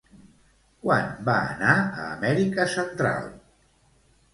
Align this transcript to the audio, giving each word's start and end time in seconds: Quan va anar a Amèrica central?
Quan 0.85 1.11
va 1.29 1.37
anar 1.51 1.77
a 1.85 2.09
Amèrica 2.17 2.69
central? 2.81 3.33